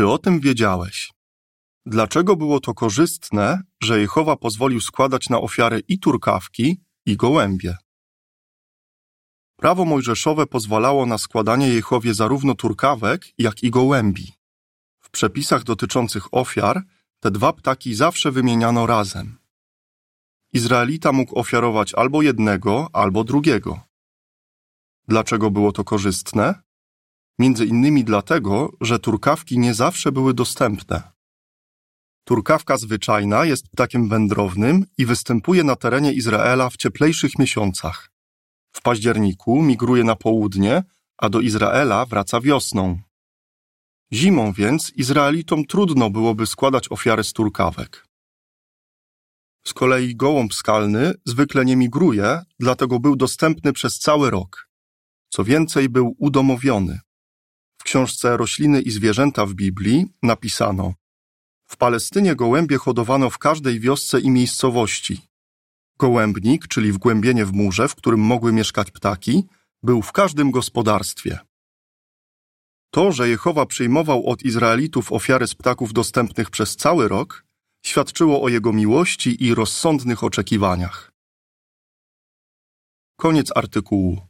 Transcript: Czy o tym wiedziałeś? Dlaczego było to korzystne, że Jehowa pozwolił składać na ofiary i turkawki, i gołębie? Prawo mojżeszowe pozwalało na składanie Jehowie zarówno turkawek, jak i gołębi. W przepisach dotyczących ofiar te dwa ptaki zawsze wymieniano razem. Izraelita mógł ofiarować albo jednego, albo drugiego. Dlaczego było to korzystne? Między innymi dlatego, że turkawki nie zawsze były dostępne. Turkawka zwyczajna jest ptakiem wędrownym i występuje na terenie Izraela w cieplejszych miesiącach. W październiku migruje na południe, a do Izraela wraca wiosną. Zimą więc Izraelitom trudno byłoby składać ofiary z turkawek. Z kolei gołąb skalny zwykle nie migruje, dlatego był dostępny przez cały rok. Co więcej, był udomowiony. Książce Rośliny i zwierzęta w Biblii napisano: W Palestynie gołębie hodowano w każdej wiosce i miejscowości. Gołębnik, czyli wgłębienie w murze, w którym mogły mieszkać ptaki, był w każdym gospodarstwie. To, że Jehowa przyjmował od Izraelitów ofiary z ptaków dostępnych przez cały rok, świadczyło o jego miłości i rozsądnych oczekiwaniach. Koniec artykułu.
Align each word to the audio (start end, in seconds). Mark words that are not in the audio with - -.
Czy 0.00 0.08
o 0.08 0.18
tym 0.18 0.40
wiedziałeś? 0.40 1.12
Dlaczego 1.86 2.36
było 2.36 2.60
to 2.60 2.74
korzystne, 2.74 3.62
że 3.82 4.00
Jehowa 4.00 4.36
pozwolił 4.36 4.80
składać 4.80 5.28
na 5.28 5.40
ofiary 5.40 5.82
i 5.88 5.98
turkawki, 5.98 6.80
i 7.06 7.16
gołębie? 7.16 7.76
Prawo 9.56 9.84
mojżeszowe 9.84 10.46
pozwalało 10.46 11.06
na 11.06 11.18
składanie 11.18 11.68
Jehowie 11.68 12.14
zarówno 12.14 12.54
turkawek, 12.54 13.26
jak 13.38 13.62
i 13.62 13.70
gołębi. 13.70 14.32
W 15.00 15.10
przepisach 15.10 15.64
dotyczących 15.64 16.34
ofiar 16.34 16.82
te 17.20 17.30
dwa 17.30 17.52
ptaki 17.52 17.94
zawsze 17.94 18.32
wymieniano 18.32 18.86
razem. 18.86 19.38
Izraelita 20.52 21.12
mógł 21.12 21.38
ofiarować 21.38 21.94
albo 21.94 22.22
jednego, 22.22 22.88
albo 22.92 23.24
drugiego. 23.24 23.80
Dlaczego 25.08 25.50
było 25.50 25.72
to 25.72 25.84
korzystne? 25.84 26.69
Między 27.38 27.66
innymi 27.66 28.04
dlatego, 28.04 28.72
że 28.80 28.98
turkawki 28.98 29.58
nie 29.58 29.74
zawsze 29.74 30.12
były 30.12 30.34
dostępne. 30.34 31.02
Turkawka 32.24 32.76
zwyczajna 32.76 33.44
jest 33.44 33.68
ptakiem 33.68 34.08
wędrownym 34.08 34.86
i 34.98 35.06
występuje 35.06 35.64
na 35.64 35.76
terenie 35.76 36.12
Izraela 36.12 36.70
w 36.70 36.76
cieplejszych 36.76 37.38
miesiącach. 37.38 38.10
W 38.72 38.82
październiku 38.82 39.62
migruje 39.62 40.04
na 40.04 40.16
południe, 40.16 40.82
a 41.18 41.28
do 41.28 41.40
Izraela 41.40 42.06
wraca 42.06 42.40
wiosną. 42.40 42.98
Zimą 44.12 44.52
więc 44.52 44.92
Izraelitom 44.96 45.64
trudno 45.64 46.10
byłoby 46.10 46.46
składać 46.46 46.92
ofiary 46.92 47.24
z 47.24 47.32
turkawek. 47.32 48.06
Z 49.66 49.72
kolei 49.72 50.16
gołąb 50.16 50.54
skalny 50.54 51.14
zwykle 51.24 51.64
nie 51.64 51.76
migruje, 51.76 52.42
dlatego 52.60 53.00
był 53.00 53.16
dostępny 53.16 53.72
przez 53.72 53.98
cały 53.98 54.30
rok. 54.30 54.68
Co 55.28 55.44
więcej, 55.44 55.88
był 55.88 56.14
udomowiony. 56.18 57.00
Książce 57.90 58.36
Rośliny 58.36 58.80
i 58.80 58.90
zwierzęta 58.90 59.46
w 59.46 59.54
Biblii 59.54 60.06
napisano: 60.22 60.94
W 61.66 61.76
Palestynie 61.76 62.36
gołębie 62.36 62.78
hodowano 62.78 63.30
w 63.30 63.38
każdej 63.38 63.80
wiosce 63.80 64.20
i 64.20 64.30
miejscowości. 64.30 65.20
Gołębnik, 65.98 66.68
czyli 66.68 66.92
wgłębienie 66.92 67.44
w 67.44 67.52
murze, 67.52 67.88
w 67.88 67.94
którym 67.94 68.20
mogły 68.20 68.52
mieszkać 68.52 68.90
ptaki, 68.90 69.44
był 69.82 70.02
w 70.02 70.12
każdym 70.12 70.50
gospodarstwie. 70.50 71.38
To, 72.90 73.12
że 73.12 73.28
Jehowa 73.28 73.66
przyjmował 73.66 74.26
od 74.26 74.42
Izraelitów 74.42 75.12
ofiary 75.12 75.46
z 75.46 75.54
ptaków 75.54 75.92
dostępnych 75.92 76.50
przez 76.50 76.76
cały 76.76 77.08
rok, 77.08 77.44
świadczyło 77.86 78.42
o 78.42 78.48
jego 78.48 78.72
miłości 78.72 79.44
i 79.44 79.54
rozsądnych 79.54 80.24
oczekiwaniach. 80.24 81.12
Koniec 83.16 83.56
artykułu. 83.56 84.29